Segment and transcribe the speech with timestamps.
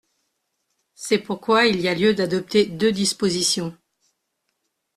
[0.95, 3.77] C’est pourquoi il y a lieu d’adopter deux dispositions.